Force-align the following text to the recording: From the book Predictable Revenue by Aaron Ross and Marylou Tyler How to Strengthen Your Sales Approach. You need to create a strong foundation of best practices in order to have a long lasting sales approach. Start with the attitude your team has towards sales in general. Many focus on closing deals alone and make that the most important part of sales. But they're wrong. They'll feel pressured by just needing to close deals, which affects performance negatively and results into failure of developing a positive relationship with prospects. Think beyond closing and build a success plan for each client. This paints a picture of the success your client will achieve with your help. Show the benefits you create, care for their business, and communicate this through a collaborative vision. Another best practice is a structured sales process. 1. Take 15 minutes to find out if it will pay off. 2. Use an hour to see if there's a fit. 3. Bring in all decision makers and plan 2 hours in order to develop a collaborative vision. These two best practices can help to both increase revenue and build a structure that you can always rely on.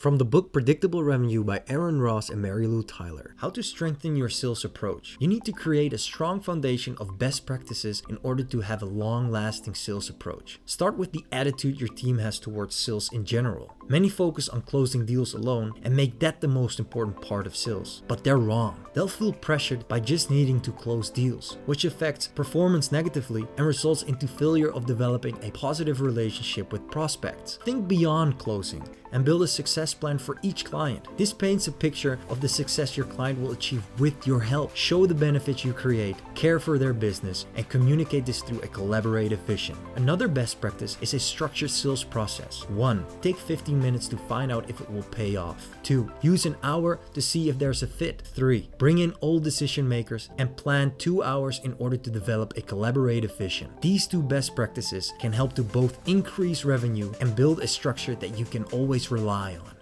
From 0.00 0.16
the 0.16 0.24
book 0.24 0.50
Predictable 0.50 1.04
Revenue 1.04 1.44
by 1.44 1.62
Aaron 1.68 2.00
Ross 2.00 2.30
and 2.30 2.42
Marylou 2.42 2.88
Tyler 2.88 3.34
How 3.36 3.50
to 3.50 3.62
Strengthen 3.62 4.16
Your 4.16 4.30
Sales 4.30 4.64
Approach. 4.64 5.18
You 5.20 5.28
need 5.28 5.44
to 5.44 5.52
create 5.52 5.92
a 5.92 5.98
strong 5.98 6.40
foundation 6.40 6.96
of 6.98 7.18
best 7.18 7.44
practices 7.44 8.02
in 8.08 8.16
order 8.22 8.42
to 8.44 8.62
have 8.62 8.80
a 8.80 8.86
long 8.86 9.30
lasting 9.30 9.74
sales 9.74 10.08
approach. 10.08 10.58
Start 10.64 10.96
with 10.96 11.12
the 11.12 11.26
attitude 11.30 11.78
your 11.78 11.90
team 11.90 12.16
has 12.16 12.38
towards 12.38 12.74
sales 12.74 13.12
in 13.12 13.26
general. 13.26 13.76
Many 13.88 14.08
focus 14.08 14.48
on 14.48 14.62
closing 14.62 15.04
deals 15.04 15.34
alone 15.34 15.74
and 15.82 15.94
make 15.94 16.18
that 16.20 16.40
the 16.40 16.48
most 16.48 16.78
important 16.78 17.20
part 17.20 17.46
of 17.46 17.54
sales. 17.54 18.02
But 18.08 18.24
they're 18.24 18.38
wrong. 18.38 18.86
They'll 18.94 19.06
feel 19.06 19.34
pressured 19.34 19.86
by 19.86 20.00
just 20.00 20.30
needing 20.30 20.62
to 20.62 20.72
close 20.72 21.10
deals, 21.10 21.58
which 21.66 21.84
affects 21.84 22.26
performance 22.26 22.90
negatively 22.90 23.46
and 23.58 23.66
results 23.66 24.04
into 24.04 24.26
failure 24.26 24.72
of 24.72 24.86
developing 24.86 25.38
a 25.42 25.50
positive 25.50 26.00
relationship 26.00 26.72
with 26.72 26.90
prospects. 26.90 27.58
Think 27.66 27.86
beyond 27.86 28.38
closing 28.38 28.82
and 29.12 29.24
build 29.24 29.42
a 29.42 29.48
success 29.48 29.89
plan 29.94 30.18
for 30.18 30.38
each 30.42 30.64
client. 30.64 31.06
This 31.16 31.32
paints 31.32 31.68
a 31.68 31.72
picture 31.72 32.18
of 32.28 32.40
the 32.40 32.48
success 32.48 32.96
your 32.96 33.06
client 33.06 33.40
will 33.40 33.52
achieve 33.52 33.84
with 33.98 34.26
your 34.26 34.40
help. 34.40 34.74
Show 34.74 35.06
the 35.06 35.14
benefits 35.14 35.64
you 35.64 35.72
create, 35.72 36.16
care 36.34 36.58
for 36.58 36.78
their 36.78 36.92
business, 36.92 37.46
and 37.56 37.68
communicate 37.68 38.26
this 38.26 38.42
through 38.42 38.60
a 38.60 38.68
collaborative 38.68 39.38
vision. 39.40 39.76
Another 39.96 40.28
best 40.28 40.60
practice 40.60 40.96
is 41.00 41.14
a 41.14 41.18
structured 41.18 41.70
sales 41.70 42.04
process. 42.04 42.68
1. 42.68 43.04
Take 43.22 43.36
15 43.36 43.80
minutes 43.80 44.08
to 44.08 44.16
find 44.16 44.52
out 44.52 44.68
if 44.68 44.80
it 44.80 44.90
will 44.90 45.02
pay 45.04 45.36
off. 45.36 45.68
2. 45.82 46.10
Use 46.22 46.46
an 46.46 46.56
hour 46.62 47.00
to 47.14 47.22
see 47.22 47.48
if 47.48 47.58
there's 47.58 47.82
a 47.82 47.86
fit. 47.86 48.22
3. 48.34 48.68
Bring 48.78 48.98
in 48.98 49.12
all 49.20 49.38
decision 49.38 49.88
makers 49.88 50.30
and 50.38 50.56
plan 50.56 50.92
2 50.98 51.22
hours 51.22 51.60
in 51.64 51.74
order 51.78 51.96
to 51.96 52.10
develop 52.10 52.56
a 52.56 52.62
collaborative 52.62 53.36
vision. 53.36 53.70
These 53.80 54.06
two 54.06 54.22
best 54.22 54.54
practices 54.54 55.12
can 55.18 55.32
help 55.32 55.54
to 55.54 55.62
both 55.62 55.98
increase 56.08 56.64
revenue 56.64 57.12
and 57.20 57.34
build 57.34 57.60
a 57.60 57.66
structure 57.66 58.14
that 58.16 58.38
you 58.38 58.44
can 58.44 58.64
always 58.64 59.10
rely 59.10 59.56
on. 59.56 59.79